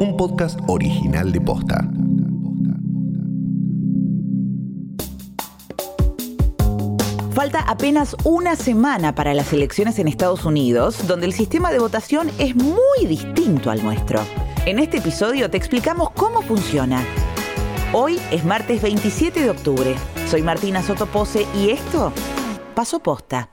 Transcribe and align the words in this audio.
un 0.00 0.16
podcast 0.16 0.58
original 0.66 1.30
de 1.30 1.40
Posta. 1.42 1.86
Falta 7.34 7.60
apenas 7.68 8.16
una 8.24 8.56
semana 8.56 9.14
para 9.14 9.34
las 9.34 9.52
elecciones 9.52 9.98
en 9.98 10.08
Estados 10.08 10.46
Unidos, 10.46 11.06
donde 11.06 11.26
el 11.26 11.34
sistema 11.34 11.70
de 11.70 11.80
votación 11.80 12.30
es 12.38 12.56
muy 12.56 13.06
distinto 13.06 13.70
al 13.70 13.82
nuestro. 13.82 14.20
En 14.64 14.78
este 14.78 14.98
episodio 14.98 15.50
te 15.50 15.58
explicamos 15.58 16.10
cómo 16.12 16.40
funciona. 16.40 17.04
Hoy 17.92 18.18
es 18.30 18.42
martes 18.42 18.80
27 18.80 19.42
de 19.42 19.50
octubre. 19.50 19.94
Soy 20.28 20.40
Martina 20.40 20.82
Sotopose 20.82 21.46
y 21.54 21.70
esto 21.70 22.10
pasó 22.74 23.00
posta. 23.00 23.50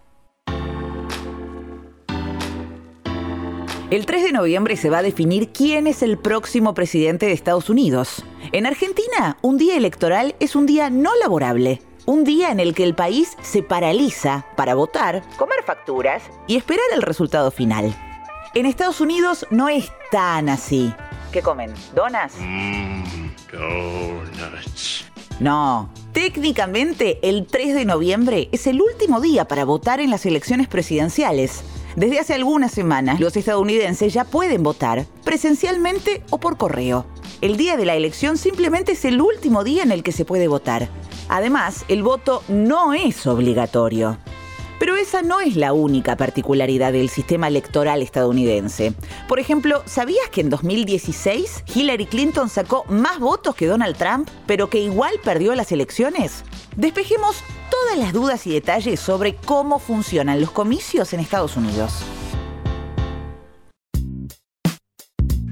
El 3.89 4.05
3 4.05 4.21
de 4.21 4.31
noviembre 4.33 4.75
se 4.75 4.89
va 4.89 4.97
a 4.97 5.01
definir 5.01 5.53
quién 5.53 5.87
es 5.87 6.01
el 6.01 6.17
próximo 6.17 6.73
presidente 6.73 7.25
de 7.25 7.31
Estados 7.31 7.69
Unidos. 7.69 8.21
En 8.51 8.65
Argentina, 8.65 9.37
un 9.41 9.57
día 9.57 9.77
electoral 9.77 10.35
es 10.41 10.57
un 10.57 10.65
día 10.65 10.89
no 10.89 11.15
laborable. 11.21 11.81
Un 12.05 12.25
día 12.25 12.51
en 12.51 12.59
el 12.59 12.75
que 12.75 12.83
el 12.83 12.95
país 12.95 13.37
se 13.41 13.63
paraliza 13.63 14.45
para 14.57 14.75
votar, 14.75 15.23
comer 15.37 15.63
facturas 15.65 16.21
y 16.47 16.57
esperar 16.57 16.83
el 16.93 17.01
resultado 17.01 17.49
final. 17.49 17.95
En 18.55 18.65
Estados 18.65 18.99
Unidos 18.99 19.47
no 19.51 19.69
es 19.69 19.89
tan 20.11 20.49
así. 20.49 20.93
¿Qué 21.31 21.41
comen? 21.41 21.73
¿Donas? 21.95 22.33
Donuts. 23.53 25.05
No. 25.39 25.89
Técnicamente, 26.11 27.19
el 27.21 27.47
3 27.47 27.73
de 27.73 27.85
noviembre 27.85 28.49
es 28.51 28.67
el 28.67 28.81
último 28.81 29.21
día 29.21 29.45
para 29.45 29.63
votar 29.63 30.01
en 30.01 30.09
las 30.09 30.25
elecciones 30.25 30.67
presidenciales. 30.67 31.63
Desde 31.97 32.19
hace 32.19 32.35
algunas 32.35 32.71
semanas, 32.71 33.19
los 33.19 33.35
estadounidenses 33.35 34.13
ya 34.13 34.23
pueden 34.23 34.61
votar 34.61 35.07
presencialmente 35.23 36.21
o 36.29 36.37
por 36.37 36.55
correo. 36.55 37.07
El 37.41 37.57
día 37.57 37.75
de 37.75 37.85
la 37.85 37.95
elección 37.95 38.37
simplemente 38.37 38.91
es 38.91 39.03
el 39.03 39.19
último 39.19 39.63
día 39.63 39.81
en 39.81 39.91
el 39.91 40.03
que 40.03 40.11
se 40.11 40.23
puede 40.23 40.47
votar. 40.47 40.89
Además, 41.27 41.85
el 41.87 42.03
voto 42.03 42.43
no 42.49 42.93
es 42.93 43.25
obligatorio. 43.25 44.19
Pero 44.77 44.95
esa 44.95 45.23
no 45.23 45.39
es 45.39 45.55
la 45.55 45.73
única 45.73 46.15
particularidad 46.17 46.91
del 46.91 47.09
sistema 47.09 47.47
electoral 47.47 48.03
estadounidense. 48.03 48.93
Por 49.27 49.39
ejemplo, 49.39 49.81
¿sabías 49.87 50.29
que 50.29 50.41
en 50.41 50.51
2016 50.51 51.63
Hillary 51.73 52.05
Clinton 52.05 52.47
sacó 52.47 52.85
más 52.89 53.17
votos 53.17 53.55
que 53.55 53.65
Donald 53.65 53.97
Trump, 53.97 54.29
pero 54.45 54.69
que 54.69 54.77
igual 54.77 55.13
perdió 55.23 55.55
las 55.55 55.71
elecciones? 55.71 56.43
Despejemos 56.75 57.43
todas 57.69 57.97
las 57.97 58.13
dudas 58.13 58.47
y 58.47 58.53
detalles 58.53 58.99
sobre 58.99 59.35
cómo 59.35 59.79
funcionan 59.79 60.41
los 60.41 60.51
comicios 60.51 61.13
en 61.13 61.19
Estados 61.19 61.57
Unidos. 61.57 62.03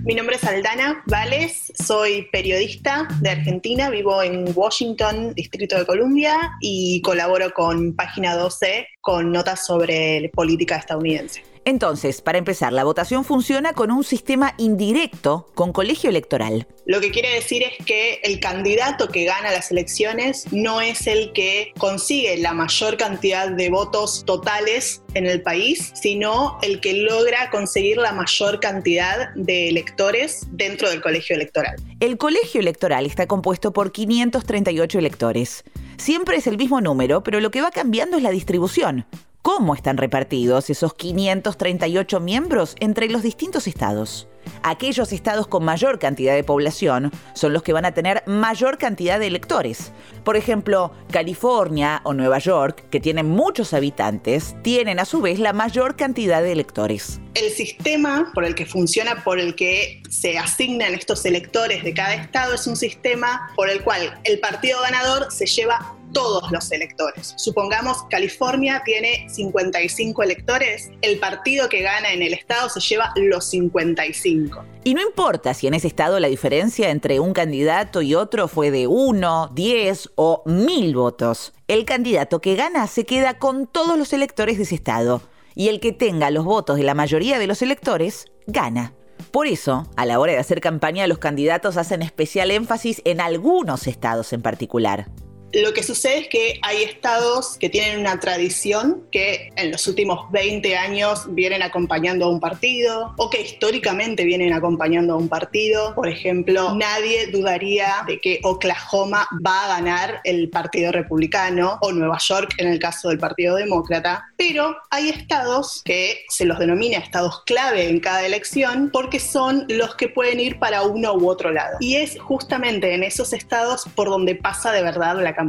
Mi 0.06 0.14
nombre 0.14 0.36
es 0.36 0.44
Aldana 0.44 1.04
Vales, 1.08 1.74
soy 1.84 2.28
periodista 2.32 3.08
de 3.22 3.32
Argentina, 3.32 3.90
vivo 3.90 4.22
en 4.22 4.46
Washington, 4.54 5.34
Distrito 5.34 5.80
de 5.80 5.86
Columbia, 5.88 6.52
y 6.62 7.02
colaboro 7.02 7.50
con 7.52 7.96
Página 7.96 8.36
12 8.36 8.88
con 9.02 9.32
notas 9.32 9.66
sobre 9.66 10.30
política 10.36 10.76
estadounidense. 10.76 11.55
Entonces, 11.68 12.22
para 12.22 12.38
empezar, 12.38 12.72
la 12.74 12.84
votación 12.84 13.26
funciona 13.26 13.74
con 13.74 13.90
un 13.90 14.04
sistema 14.04 14.54
indirecto 14.60 15.50
con 15.56 15.74
colegio 15.74 16.12
electoral. 16.12 16.68
Lo 16.86 17.02
que 17.02 17.10
quiere 17.10 17.34
decir 17.34 17.64
es 17.64 17.84
que 17.84 18.20
el 18.24 18.40
candidato 18.40 19.08
que 19.08 19.26
gana 19.26 19.52
las 19.52 19.72
elecciones 19.72 20.46
no 20.52 20.80
es 20.80 21.08
el 21.08 21.34
que 21.34 21.74
consigue 21.80 22.38
la 22.38 22.54
mayor 22.54 22.98
cantidad 22.98 23.50
de 23.50 23.72
votos 23.72 24.24
totales 24.28 25.02
en 25.16 25.26
el 25.26 25.42
país, 25.42 25.92
sino 25.96 26.60
el 26.62 26.82
que 26.82 26.94
logra 26.94 27.50
conseguir 27.50 27.98
la 27.98 28.12
mayor 28.12 28.60
cantidad 28.60 29.34
de 29.34 29.68
electores 29.70 30.46
dentro 30.52 30.92
del 30.92 31.02
colegio 31.02 31.36
electoral. 31.36 31.78
El 32.00 32.20
colegio 32.20 32.62
electoral 32.62 33.08
está 33.08 33.26
compuesto 33.26 33.74
por 33.74 33.92
538 33.92 35.00
electores. 35.00 35.64
Siempre 35.98 36.38
es 36.38 36.46
el 36.46 36.58
mismo 36.58 36.80
número, 36.80 37.24
pero 37.24 37.40
lo 37.40 37.50
que 37.50 37.64
va 37.64 37.72
cambiando 37.72 38.18
es 38.18 38.24
la 38.24 38.30
distribución 38.30 39.08
cómo 39.46 39.76
están 39.76 39.98
repartidos 39.98 40.72
esos 40.72 40.96
538 40.96 42.20
miembros 42.20 42.76
entre 42.80 43.08
los 43.10 43.22
distintos 43.22 43.68
estados. 43.68 44.28
Aquellos 44.64 45.14
estados 45.14 45.46
con 45.46 45.64
mayor 45.64 46.00
cantidad 46.00 46.34
de 46.34 46.44
población 46.44 47.12
son 47.36 47.54
los 47.54 47.62
que 47.62 47.72
van 47.72 47.86
a 47.86 47.94
tener 47.94 48.24
mayor 48.26 48.80
cantidad 48.80 49.20
de 49.20 49.28
electores. 49.28 49.92
Por 50.24 50.36
ejemplo, 50.36 50.92
California 51.12 52.02
o 52.06 52.14
Nueva 52.16 52.40
York, 52.40 52.90
que 52.90 53.00
tienen 53.00 53.28
muchos 53.30 53.76
habitantes, 53.76 54.56
tienen 54.64 55.00
a 55.00 55.06
su 55.06 55.22
vez 55.22 55.38
la 55.38 55.54
mayor 55.54 55.96
cantidad 55.96 56.42
de 56.42 56.52
electores. 56.52 57.20
El 57.36 57.52
sistema 57.52 58.32
por 58.34 58.46
el 58.46 58.56
que 58.56 58.66
funciona, 58.66 59.24
por 59.24 59.40
el 59.40 59.54
que 59.54 60.02
se 60.10 60.40
asignan 60.40 60.96
estos 60.96 61.24
electores 61.26 61.84
de 61.84 61.94
cada 61.94 62.16
estado, 62.16 62.56
es 62.56 62.66
un 62.66 62.76
sistema 62.76 63.52
por 63.56 63.70
el 63.70 63.84
cual 63.84 64.20
el 64.24 64.40
partido 64.40 64.82
ganador 64.82 65.32
se 65.32 65.46
lleva 65.46 65.95
todos 66.16 66.50
los 66.50 66.72
electores. 66.72 67.34
Supongamos 67.36 68.04
California 68.10 68.82
tiene 68.86 69.28
55 69.30 70.24
electores, 70.24 70.90
el 71.02 71.20
partido 71.20 71.68
que 71.68 71.82
gana 71.82 72.14
en 72.14 72.22
el 72.24 72.34
estado 72.34 72.70
se 72.70 72.80
lleva 72.80 73.12
los 73.18 73.46
55. 73.50 74.64
Y 74.86 74.94
no 74.94 75.02
importa 75.02 75.54
si 75.54 75.68
en 75.68 75.74
ese 75.74 75.88
estado 75.88 76.22
la 76.22 76.30
diferencia 76.30 76.90
entre 76.90 77.20
un 77.20 77.34
candidato 77.34 78.02
y 78.02 78.16
otro 78.16 78.48
fue 78.48 78.72
de 78.72 78.88
1, 78.88 79.52
10 79.54 80.12
o 80.16 80.42
1000 80.46 80.96
votos. 80.96 81.54
El 81.68 81.84
candidato 81.84 82.40
que 82.40 82.56
gana 82.56 82.88
se 82.88 83.06
queda 83.06 83.38
con 83.38 83.68
todos 83.68 83.98
los 83.98 84.14
electores 84.14 84.56
de 84.56 84.64
ese 84.64 84.76
estado. 84.76 85.22
Y 85.54 85.68
el 85.68 85.82
que 85.82 85.92
tenga 85.92 86.32
los 86.32 86.46
votos 86.46 86.78
de 86.78 86.84
la 86.84 86.94
mayoría 86.94 87.40
de 87.40 87.48
los 87.48 87.62
electores, 87.62 88.28
gana. 88.48 88.94
Por 89.32 89.48
eso, 89.48 89.90
a 89.98 90.06
la 90.06 90.20
hora 90.20 90.32
de 90.32 90.38
hacer 90.38 90.62
campaña, 90.62 91.08
los 91.08 91.18
candidatos 91.18 91.76
hacen 91.76 92.02
especial 92.02 92.52
énfasis 92.52 93.02
en 93.04 93.20
algunos 93.20 93.88
estados 93.88 94.32
en 94.32 94.42
particular. 94.42 95.08
Lo 95.56 95.74
que 95.74 95.84
sucede 95.84 96.18
es 96.18 96.28
que 96.28 96.60
hay 96.64 96.84
estados 96.84 97.58
que 97.58 97.70
tienen 97.70 98.02
una 98.02 98.20
tradición 98.20 99.06
que 99.10 99.54
en 99.56 99.72
los 99.72 99.88
últimos 99.88 100.30
20 100.34 100.76
años 100.76 101.34
vienen 101.34 101.64
acompañando 101.64 102.26
a 102.26 102.30
un 102.30 102.42
partido 102.42 103.14
o 103.18 103.30
que 103.30 103.40
históricamente 103.40 104.26
vienen 104.26 104.52
acompañando 104.52 105.14
a 105.14 105.18
un 105.18 105.30
partido. 105.30 105.96
Por 105.96 106.10
ejemplo, 106.10 106.76
nadie 106.76 107.28
dudaría 107.28 108.04
de 108.06 108.20
que 108.20 108.42
Oklahoma 108.44 109.30
va 109.46 109.64
a 109.64 109.68
ganar 109.80 110.20
el 110.26 110.50
Partido 110.50 110.92
Republicano 110.92 111.78
o 111.82 111.94
Nueva 111.94 112.18
York 112.18 112.56
en 112.58 112.68
el 112.68 112.78
caso 112.78 113.08
del 113.08 113.18
Partido 113.18 113.56
Demócrata, 113.56 114.26
pero 114.36 114.76
hay 114.90 115.08
estados 115.08 115.82
que 115.86 116.26
se 116.28 116.44
los 116.44 116.60
denomina 116.60 116.98
estados 116.98 117.44
clave 117.46 117.88
en 117.88 118.02
cada 118.02 118.26
elección 118.26 118.90
porque 118.92 119.22
son 119.22 119.66
los 119.70 119.96
que 119.96 120.10
pueden 120.10 120.42
ir 120.42 120.60
para 120.60 120.82
uno 120.82 121.14
u 121.14 121.30
otro 121.30 121.54
lado. 121.54 121.78
Y 121.80 121.96
es 121.96 122.20
justamente 122.20 122.94
en 122.94 123.04
esos 123.04 123.32
estados 123.32 123.86
por 123.96 124.10
donde 124.10 124.36
pasa 124.36 124.74
de 124.74 124.82
verdad 124.82 125.16
la 125.24 125.34
campaña 125.34 125.45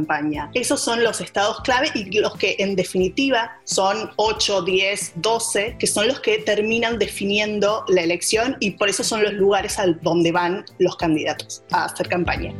esos 0.53 0.81
son 0.81 1.03
los 1.03 1.21
estados 1.21 1.61
clave 1.61 1.89
y 1.93 2.19
los 2.19 2.35
que 2.35 2.55
en 2.59 2.75
definitiva 2.75 3.59
son 3.63 4.11
8, 4.17 4.61
10, 4.63 5.13
12, 5.15 5.77
que 5.79 5.87
son 5.87 6.07
los 6.07 6.19
que 6.19 6.39
terminan 6.39 6.99
definiendo 6.99 7.83
la 7.87 8.01
elección 8.01 8.57
y 8.59 8.71
por 8.71 8.89
eso 8.89 9.03
son 9.03 9.23
los 9.23 9.33
lugares 9.33 9.79
al 9.79 9.99
donde 10.01 10.31
van 10.31 10.65
los 10.79 10.95
candidatos 10.95 11.63
a 11.71 11.85
hacer 11.85 12.07
campaña. 12.07 12.53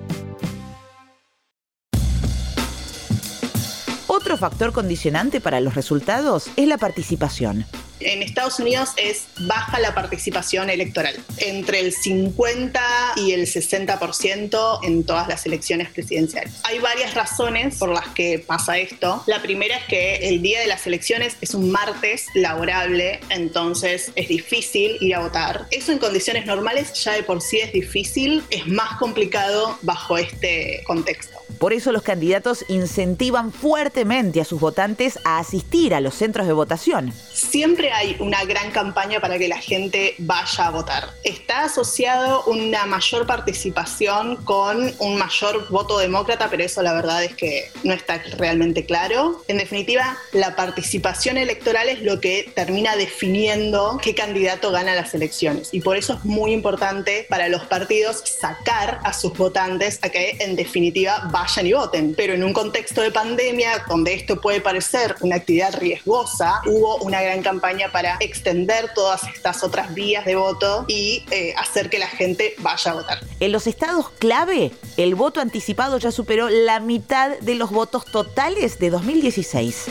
Factor 4.38 4.72
condicionante 4.72 5.42
para 5.42 5.60
los 5.62 5.76
resultados 5.76 6.50
es 6.56 6.68
la 6.68 6.78
participación 6.78 7.66
en 8.00 8.22
Estados 8.22 8.60
Unidos 8.60 8.90
es 8.98 9.28
baja 9.42 9.80
la 9.80 9.94
participación 9.94 10.70
electoral, 10.70 11.16
entre 11.38 11.80
el 11.80 11.92
50 11.92 12.82
y 13.18 13.32
el 13.32 13.42
60% 13.42 14.80
en 14.84 15.04
todas 15.04 15.28
las 15.28 15.46
elecciones 15.46 15.90
presidenciales. 15.90 16.54
Hay 16.64 16.80
varias 16.80 17.14
razones 17.14 17.78
por 17.78 17.90
las 17.90 18.08
que 18.10 18.40
pasa 18.40 18.78
esto. 18.78 19.24
La 19.28 19.42
primera 19.42 19.78
es 19.78 19.84
que 19.86 20.30
el 20.30 20.42
día 20.42 20.60
de 20.60 20.68
las 20.68 20.86
elecciones 20.88 21.38
es 21.42 21.54
un 21.54 21.72
martes 21.72 22.28
laborable, 22.34 23.20
entonces 23.30 24.12
es 24.16 24.28
difícil 24.28 24.98
ir 25.02 25.16
a 25.16 25.20
votar. 25.20 25.66
Eso 25.72 25.92
en 25.92 26.00
condiciones 26.00 26.46
normales 26.46 26.94
ya 27.04 27.14
de 27.14 27.24
por 27.24 27.42
sí 27.42 27.60
es 27.60 27.74
difícil, 27.74 28.44
es 28.50 28.68
más 28.68 28.98
complicado 28.98 29.78
bajo 29.82 30.18
este 30.18 30.84
contexto. 30.86 31.38
Por 31.58 31.74
eso 31.74 31.92
los 31.92 32.04
candidatos 32.04 32.66
incentivan 32.68 33.52
fuertemente 33.52 34.40
a 34.42 34.46
sus 34.46 34.60
votantes 34.60 35.18
a 35.24 35.40
asistir 35.40 35.96
a 35.96 36.02
los 36.02 36.14
centros 36.14 36.46
de 36.46 36.54
votación. 36.54 37.12
Siempre 37.34 37.92
hay 37.92 38.16
una 38.20 38.44
gran 38.46 38.72
campaña 38.72 39.20
para 39.20 39.40
que 39.40 39.48
la 39.48 39.58
gente 39.58 40.16
vaya 40.20 40.68
a 40.68 40.70
votar. 40.70 41.10
Está 41.24 41.64
asociado 41.64 42.44
una 42.46 42.86
mayor 42.86 43.26
participación 43.26 44.38
con 44.44 44.94
un 45.00 45.18
mayor 45.18 45.68
voto 45.70 45.98
demócrata, 45.98 46.48
pero 46.50 46.64
eso 46.64 46.84
la 46.84 46.94
verdad 46.94 47.24
es 47.24 47.36
que 47.36 47.72
no 47.84 47.94
está 47.94 48.22
realmente 48.38 48.86
claro. 48.86 49.44
En 49.48 49.58
definitiva, 49.58 50.18
la 50.34 50.56
participación 50.56 51.38
electoral 51.38 51.90
es 51.90 52.02
lo 52.02 52.20
que 52.20 52.52
termina 52.56 52.96
definiendo 52.96 54.00
qué 54.02 54.14
candidato 54.14 54.72
gana 54.72 54.94
las 54.94 55.14
elecciones. 55.16 55.70
Y 55.72 55.82
por 55.82 55.98
eso 55.98 56.14
es 56.14 56.26
muy 56.26 56.52
importante 56.52 57.26
para 57.30 57.50
los 57.50 57.66
partidos 57.66 58.22
sacar 58.26 59.00
a 59.04 59.14
sus 59.14 59.36
votantes 59.36 60.00
a 60.04 60.10
que 60.10 60.38
en 60.40 60.56
definitiva 60.56 61.28
vayan 61.32 61.47
vayan 61.48 61.68
y 61.68 61.74
voten. 61.74 62.14
Pero 62.16 62.34
en 62.34 62.44
un 62.44 62.54
contexto 62.54 63.02
de 63.02 63.12
pandemia, 63.12 63.86
donde 63.88 64.14
esto 64.14 64.40
puede 64.42 64.62
parecer 64.62 65.16
una 65.22 65.38
actividad 65.38 65.74
riesgosa, 65.78 66.62
hubo 66.66 66.98
una 66.98 67.22
gran 67.22 67.42
campaña 67.42 67.92
para 67.92 68.18
extender 68.20 68.92
todas 68.94 69.24
estas 69.34 69.64
otras 69.64 69.94
vías 69.94 70.26
de 70.26 70.36
voto 70.36 70.86
y 70.88 71.24
eh, 71.32 71.54
hacer 71.58 71.90
que 71.90 72.00
la 72.00 72.08
gente 72.08 72.56
vaya 72.60 72.92
a 72.92 72.94
votar. 72.96 73.20
En 73.40 73.52
los 73.52 73.68
estados 73.68 74.10
clave, 74.10 74.72
el 74.98 75.16
voto 75.16 75.40
anticipado 75.40 75.98
ya 75.98 76.12
superó 76.12 76.50
la 76.50 76.80
mitad 76.80 77.38
de 77.40 77.56
los 77.56 77.72
votos 77.72 78.06
totales 78.06 78.80
de 78.80 78.90
2016. 78.90 79.86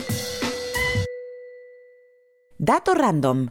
Dato 2.59 2.93
random. 2.93 3.49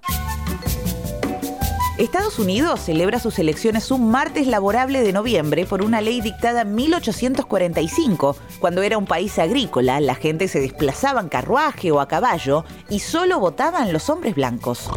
Estados 1.99 2.39
Unidos 2.39 2.81
celebra 2.81 3.19
sus 3.19 3.39
elecciones 3.39 3.91
un 3.91 4.11
martes 4.11 4.47
laborable 4.47 5.03
de 5.03 5.15
noviembre 5.15 5.65
por 5.65 5.83
una 5.83 6.03
ley 6.03 6.21
dictada 6.21 6.61
en 6.61 6.75
1845. 6.75 8.37
Cuando 8.61 8.83
era 8.83 8.99
un 8.99 9.07
país 9.07 9.39
agrícola, 9.39 9.99
la 10.01 10.15
gente 10.15 10.47
se 10.47 10.61
desplazaba 10.61 11.23
en 11.23 11.31
carruaje 11.31 11.91
o 11.93 12.01
a 12.01 12.07
caballo 12.07 12.67
y 12.91 12.99
solo 12.99 13.41
votaban 13.41 13.95
los 13.95 14.11
hombres 14.11 14.35
blancos. 14.35 14.91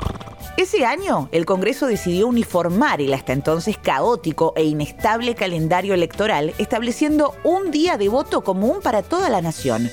Ese 0.58 0.86
año, 0.86 1.30
el 1.32 1.46
Congreso 1.46 1.88
decidió 1.88 2.28
uniformar 2.28 3.00
el 3.00 3.14
hasta 3.14 3.32
entonces 3.32 3.78
caótico 3.78 4.52
e 4.58 4.66
inestable 4.66 5.36
calendario 5.36 5.94
electoral, 5.94 6.54
estableciendo 6.58 7.34
un 7.46 7.72
día 7.72 7.96
de 7.96 8.10
voto 8.10 8.42
común 8.42 8.80
para 8.84 9.04
toda 9.04 9.30
la 9.30 9.42
nación, 9.42 9.90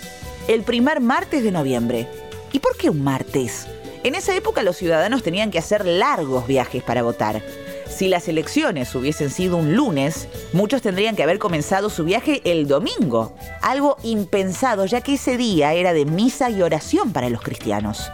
el 0.48 0.64
primer 0.64 1.00
martes 1.00 1.44
de 1.44 1.52
noviembre. 1.52 2.08
¿Y 2.50 2.58
por 2.58 2.76
qué 2.76 2.90
un 2.90 3.04
martes? 3.04 3.68
En 4.06 4.14
esa 4.14 4.36
época 4.36 4.62
los 4.62 4.76
ciudadanos 4.76 5.24
tenían 5.24 5.50
que 5.50 5.58
hacer 5.58 5.84
largos 5.84 6.46
viajes 6.46 6.80
para 6.80 7.02
votar. 7.02 7.42
Si 7.88 8.06
las 8.06 8.28
elecciones 8.28 8.94
hubiesen 8.94 9.30
sido 9.30 9.56
un 9.56 9.74
lunes, 9.74 10.28
muchos 10.52 10.80
tendrían 10.80 11.16
que 11.16 11.24
haber 11.24 11.40
comenzado 11.40 11.90
su 11.90 12.04
viaje 12.04 12.40
el 12.44 12.68
domingo, 12.68 13.34
algo 13.62 13.96
impensado 14.04 14.86
ya 14.86 15.00
que 15.00 15.14
ese 15.14 15.36
día 15.36 15.72
era 15.72 15.92
de 15.92 16.04
misa 16.04 16.50
y 16.50 16.62
oración 16.62 17.12
para 17.12 17.30
los 17.30 17.42
cristianos. 17.42 18.08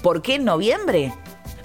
¿Por 0.00 0.22
qué 0.22 0.36
en 0.36 0.44
noviembre? 0.44 1.12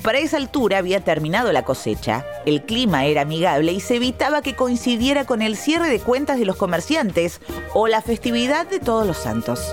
Para 0.01 0.17
esa 0.17 0.37
altura 0.37 0.79
había 0.79 1.01
terminado 1.01 1.51
la 1.51 1.63
cosecha, 1.63 2.25
el 2.47 2.63
clima 2.63 3.05
era 3.05 3.21
amigable 3.21 3.73
y 3.73 3.79
se 3.79 3.97
evitaba 3.97 4.41
que 4.41 4.55
coincidiera 4.55 5.25
con 5.25 5.43
el 5.43 5.55
cierre 5.55 5.89
de 5.89 5.99
cuentas 5.99 6.39
de 6.39 6.45
los 6.45 6.55
comerciantes 6.55 7.41
o 7.75 7.87
la 7.87 8.01
festividad 8.01 8.65
de 8.65 8.79
todos 8.79 9.05
los 9.05 9.17
santos. 9.17 9.71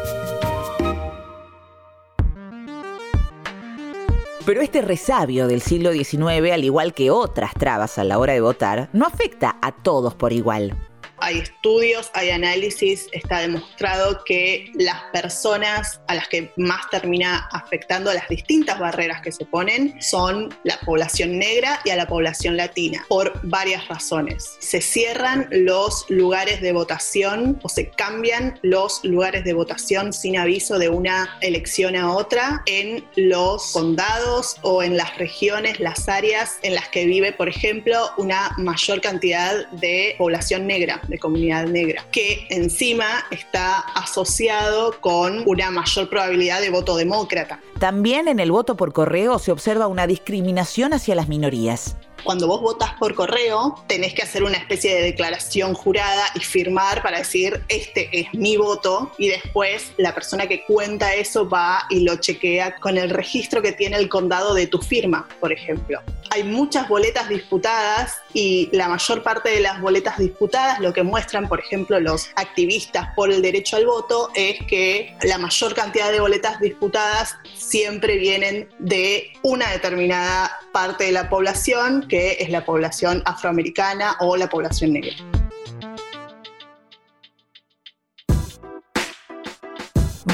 Pero 4.47 4.61
este 4.61 4.83
resabio 4.83 5.49
del 5.49 5.63
siglo 5.63 5.93
XIX, 5.93 6.53
al 6.53 6.65
igual 6.65 6.93
que 6.93 7.11
otras 7.11 7.55
trabas 7.55 7.99
a 7.99 8.05
la 8.05 8.19
hora 8.19 8.35
de 8.35 8.43
votar, 8.43 8.91
no 8.93 9.07
afecta 9.07 9.57
a 9.63 9.73
todos 9.73 10.15
por 10.15 10.35
igual 10.35 10.77
hay 11.25 11.39
estudios, 11.39 12.11
hay 12.13 12.29
análisis, 12.29 13.09
está 13.13 13.39
demostrado 13.39 14.23
que 14.27 14.71
las 14.75 15.05
personas 15.11 15.99
a 16.07 16.15
las 16.17 16.29
que 16.29 16.53
más 16.57 16.91
termina 16.91 17.49
afectando 17.51 18.13
las 18.13 18.29
distintas 18.29 18.79
barreras 18.79 19.23
que 19.23 19.33
se 19.33 19.47
ponen 19.47 20.01
son 20.03 20.55
la 20.65 20.79
población 20.81 21.39
negra 21.39 21.81
y 21.87 21.91
a 21.91 21.97
la 21.97 22.07
población 22.07 22.59
latina, 22.59 23.07
por 23.09 23.41
varias 23.43 23.89
razones. 23.89 24.57
Se 24.61 24.83
cierran 24.83 25.49
los 25.51 26.05
lugares 26.11 26.61
de 26.61 26.73
votación 26.73 27.59
o 27.63 27.71
se 27.71 27.89
cambian 27.89 28.59
los 28.61 29.03
lugares 29.03 29.45
de 29.45 29.55
votación 29.55 30.13
sin 30.13 30.37
aviso 30.37 30.79
de 30.79 30.91
una 30.91 31.39
elección 31.41 31.97
a 31.97 32.13
otra 32.13 32.63
en 32.67 33.03
los 33.17 33.73
condados 33.73 34.59
o 34.61 34.83
en 34.83 34.99
las 34.99 35.17
regiones, 35.17 35.81
las 35.81 36.07
áreas 36.07 36.59
en 36.63 36.75
las 36.75 36.91
que 36.91 37.07
vive, 37.07 37.33
por 37.33 37.49
ejemplo, 37.49 38.11
una 38.19 38.55
mayor 38.59 39.01
cantidad 39.01 39.67
de 39.71 40.17
población 40.19 40.67
negra 40.67 41.01
comunidad 41.19 41.67
negra, 41.67 42.05
que 42.11 42.47
encima 42.51 43.25
está 43.31 43.79
asociado 43.79 45.01
con 45.01 45.43
una 45.47 45.71
mayor 45.71 46.09
probabilidad 46.09 46.61
de 46.61 46.71
voto 46.71 46.97
demócrata. 46.97 47.61
También 47.79 48.29
en 48.29 48.41
el 48.41 48.51
voto 48.51 48.77
por 48.77 48.93
correo 48.93 49.39
se 49.39 49.53
observa 49.53 49.87
una 49.87 50.07
discriminación 50.07 50.93
hacia 50.93 51.15
las 51.15 51.29
minorías 51.29 51.97
cuando 52.25 52.49
vos 52.49 52.61
votas 52.63 52.95
por 52.95 53.15
correo, 53.15 53.75
tenés 53.87 54.15
que 54.15 54.23
hacer 54.23 54.43
una 54.43 54.57
especie 54.57 54.95
de 54.95 55.03
declaración 55.03 55.75
jurada 55.75 56.25
y 56.35 56.41
firmar 56.41 57.03
para 57.03 57.19
decir, 57.19 57.63
este 57.69 58.09
es 58.13 58.33
mi 58.33 58.57
voto, 58.57 59.13
y 59.19 59.29
después 59.29 59.93
la 59.99 60.15
persona 60.15 60.47
que 60.47 60.65
cuenta 60.65 61.15
eso 61.15 61.49
va 61.49 61.85
y 61.91 62.01
lo 62.01 62.17
chequea 62.17 62.77
con 62.77 62.97
el 62.97 63.11
registro 63.11 63.61
que 63.61 63.73
tiene 63.73 63.99
el 63.99 64.09
condado 64.09 64.55
de 64.55 64.67
tu 64.67 64.79
firma, 64.79 65.29
por 65.39 65.53
ejemplo. 65.53 66.01
Hay 66.35 66.43
muchas 66.43 66.89
boletas 66.89 67.29
disputadas 67.29 68.17
y 68.33 68.69
la 68.73 68.89
mayor 68.89 69.23
parte 69.23 69.51
de 69.51 69.61
las 69.61 69.81
boletas 69.81 70.19
disputadas 70.19 70.81
lo 70.81 70.93
que 70.93 71.05
muestran, 71.05 71.47
por 71.47 71.61
ejemplo, 71.61 72.01
los 72.01 72.29
activistas 72.35 73.11
por 73.15 73.31
el 73.31 73.41
derecho 73.41 73.77
al 73.77 73.87
voto 73.87 74.31
es 74.35 74.59
que 74.67 75.17
la 75.23 75.39
mayor 75.39 75.75
cantidad 75.75 76.11
de 76.11 76.19
boletas 76.19 76.59
disputadas 76.59 77.37
siempre 77.55 78.17
vienen 78.19 78.69
de 78.81 79.31
una 79.45 79.71
determinada 79.71 80.59
parte 80.73 81.05
de 81.05 81.13
la 81.13 81.31
población 81.31 82.05
que 82.09 82.39
es 82.41 82.51
la 82.51 82.65
población 82.65 83.23
afroamericana 83.27 84.17
o 84.19 84.37
la 84.37 84.49
población 84.49 84.95
negra. 84.95 85.15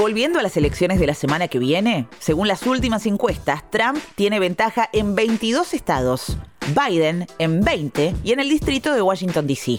Volviendo 0.01 0.39
a 0.39 0.43
las 0.43 0.57
elecciones 0.57 0.99
de 0.99 1.07
la 1.07 1.13
semana 1.13 1.49
que 1.49 1.59
viene, 1.59 2.09
según 2.21 2.49
las 2.49 2.63
últimas 2.63 3.05
encuestas, 3.05 3.71
Trump 3.71 3.99
tiene 4.15 4.41
ventaja 4.41 4.89
en 4.95 5.15
22 5.15 5.75
estados, 5.75 6.39
Biden 6.69 7.27
en 7.39 7.61
20 7.61 8.15
y 8.25 8.33
en 8.33 8.41
el 8.41 8.49
distrito 8.49 8.95
de 8.95 9.03
Washington, 9.03 9.47
D.C. 9.47 9.79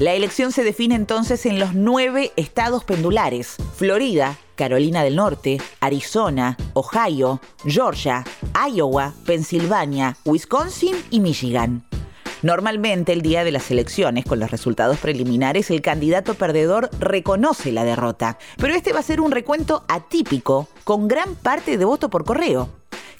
La 0.00 0.12
elección 0.12 0.52
se 0.52 0.64
define 0.64 0.96
entonces 0.96 1.46
en 1.46 1.58
los 1.58 1.72
nueve 1.72 2.32
estados 2.36 2.84
pendulares, 2.84 3.56
Florida, 3.74 4.36
Carolina 4.54 5.02
del 5.02 5.16
Norte, 5.16 5.58
Arizona, 5.80 6.58
Ohio, 6.74 7.40
Georgia, 7.64 8.22
Iowa, 8.70 9.14
Pensilvania, 9.24 10.18
Wisconsin 10.26 10.94
y 11.08 11.20
Michigan. 11.20 11.83
Normalmente 12.44 13.14
el 13.14 13.22
día 13.22 13.42
de 13.42 13.52
las 13.52 13.70
elecciones, 13.70 14.26
con 14.26 14.38
los 14.38 14.50
resultados 14.50 14.98
preliminares, 14.98 15.70
el 15.70 15.80
candidato 15.80 16.34
perdedor 16.34 16.90
reconoce 17.00 17.72
la 17.72 17.84
derrota, 17.84 18.36
pero 18.58 18.74
este 18.74 18.92
va 18.92 18.98
a 18.98 19.02
ser 19.02 19.22
un 19.22 19.30
recuento 19.30 19.82
atípico, 19.88 20.68
con 20.84 21.08
gran 21.08 21.36
parte 21.36 21.78
de 21.78 21.86
voto 21.86 22.10
por 22.10 22.26
correo. 22.26 22.68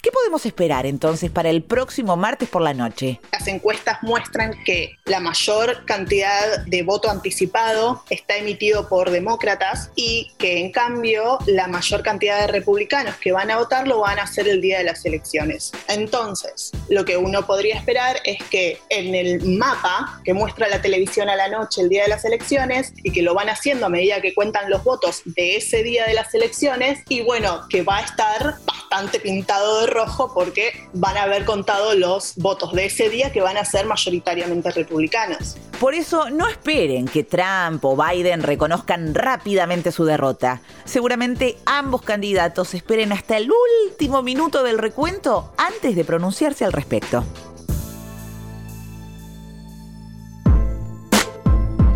¿Qué 0.05 0.11
podemos 0.11 0.45
esperar 0.45 0.85
entonces 0.85 1.31
para 1.31 1.49
el 1.49 1.63
próximo 1.63 2.15
martes 2.15 2.47
por 2.47 2.61
la 2.61 2.75
noche? 2.75 3.19
Las 3.31 3.47
encuestas 3.47 3.97
muestran 4.03 4.53
que 4.63 4.99
la 5.05 5.19
mayor 5.19 5.83
cantidad 5.85 6.63
de 6.67 6.83
voto 6.83 7.09
anticipado 7.09 8.03
está 8.11 8.37
emitido 8.37 8.87
por 8.87 9.09
demócratas 9.09 9.89
y 9.95 10.31
que 10.37 10.59
en 10.59 10.71
cambio 10.71 11.39
la 11.47 11.65
mayor 11.65 12.03
cantidad 12.03 12.41
de 12.41 12.45
republicanos 12.45 13.15
que 13.15 13.31
van 13.31 13.49
a 13.49 13.57
votar 13.57 13.87
lo 13.87 14.01
van 14.01 14.19
a 14.19 14.25
hacer 14.25 14.47
el 14.47 14.61
día 14.61 14.77
de 14.77 14.83
las 14.83 15.03
elecciones. 15.07 15.71
Entonces, 15.87 16.71
lo 16.87 17.03
que 17.03 17.17
uno 17.17 17.47
podría 17.47 17.75
esperar 17.75 18.17
es 18.25 18.37
que 18.51 18.77
en 18.89 19.15
el 19.15 19.43
mapa 19.57 20.21
que 20.23 20.35
muestra 20.35 20.69
la 20.69 20.83
televisión 20.83 21.29
a 21.29 21.35
la 21.35 21.49
noche 21.49 21.81
el 21.81 21.89
día 21.89 22.03
de 22.03 22.09
las 22.09 22.23
elecciones 22.25 22.93
y 22.97 23.11
que 23.11 23.23
lo 23.23 23.33
van 23.33 23.49
haciendo 23.49 23.87
a 23.87 23.89
medida 23.89 24.21
que 24.21 24.35
cuentan 24.35 24.69
los 24.69 24.83
votos 24.83 25.23
de 25.25 25.55
ese 25.55 25.81
día 25.81 26.05
de 26.05 26.13
las 26.13 26.31
elecciones 26.35 26.99
y 27.09 27.21
bueno, 27.21 27.61
que 27.71 27.81
va 27.81 27.97
a 27.97 28.01
estar 28.01 28.57
bastante 28.95 29.19
pintado 29.19 29.81
de 29.81 29.87
rojo 29.87 30.31
porque 30.33 30.71
van 30.93 31.17
a 31.17 31.23
haber 31.23 31.43
contado 31.43 31.95
los 31.95 32.35
votos 32.37 32.71
de 32.71 32.85
ese 32.85 33.09
día 33.09 33.29
que 33.29 33.41
van 33.41 33.57
a 33.57 33.65
ser 33.65 33.85
mayoritariamente 33.85 34.71
republicanos. 34.71 35.57
Por 35.81 35.93
eso 35.93 36.29
no 36.29 36.47
esperen 36.47 37.05
que 37.05 37.25
Trump 37.25 37.83
o 37.83 37.97
Biden 37.97 38.41
reconozcan 38.41 39.13
rápidamente 39.13 39.91
su 39.91 40.05
derrota. 40.05 40.61
Seguramente 40.85 41.57
ambos 41.65 42.03
candidatos 42.03 42.73
esperen 42.73 43.11
hasta 43.11 43.35
el 43.35 43.49
último 43.89 44.21
minuto 44.21 44.63
del 44.63 44.77
recuento 44.77 45.53
antes 45.57 45.97
de 45.97 46.05
pronunciarse 46.05 46.63
al 46.63 46.71
respecto. 46.71 47.25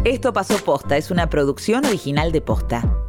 Esto 0.03 0.33
pasó 0.33 0.57
posta, 0.57 0.97
es 0.97 1.11
una 1.11 1.29
producción 1.29 1.85
original 1.85 2.33
de 2.33 2.41
posta. 2.41 3.08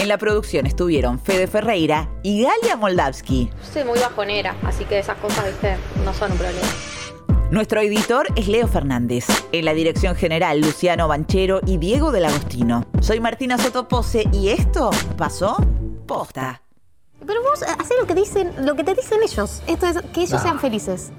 En 0.00 0.08
la 0.08 0.18
producción 0.18 0.66
estuvieron 0.66 1.18
Fede 1.18 1.46
Ferreira 1.46 2.08
y 2.22 2.42
Galia 2.42 2.76
Moldavsky. 2.76 3.50
soy 3.72 3.84
muy 3.84 3.98
bajonera, 3.98 4.54
así 4.64 4.84
que 4.84 4.98
esas 4.98 5.16
cosas, 5.18 5.46
viste, 5.46 5.76
no 6.04 6.12
son 6.12 6.32
un 6.32 6.38
problema. 6.38 6.66
Nuestro 7.50 7.80
editor 7.80 8.26
es 8.36 8.48
Leo 8.48 8.66
Fernández. 8.66 9.26
En 9.52 9.64
la 9.64 9.72
dirección 9.74 10.16
general, 10.16 10.60
Luciano 10.60 11.06
Banchero 11.08 11.60
y 11.64 11.78
Diego 11.78 12.10
del 12.10 12.24
Agostino. 12.24 12.84
Soy 13.00 13.20
Martina 13.20 13.56
Sotopose 13.58 14.24
y 14.32 14.48
esto 14.48 14.90
pasó 15.16 15.56
posta. 16.06 16.62
Pero 17.24 17.42
vos 17.42 17.62
haces 17.62 17.96
lo 18.00 18.06
que 18.06 18.14
dicen, 18.14 18.52
lo 18.66 18.74
que 18.74 18.84
te 18.84 18.94
dicen 18.94 19.20
ellos. 19.22 19.62
Esto 19.66 19.86
es 19.86 19.98
que 20.12 20.20
ellos 20.22 20.32
No. 20.32 20.42
sean 20.42 20.58
felices. 20.60 21.12